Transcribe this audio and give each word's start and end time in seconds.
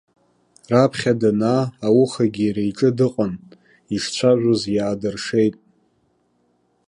Раԥхьа 0.71 1.13
данаа 1.19 1.63
аухагьы 1.85 2.43
иара 2.47 2.63
иҿы 2.69 2.89
дыҟан, 2.97 3.33
ишцәажәоз 3.95 4.61
иаадыршеит. 4.75 5.55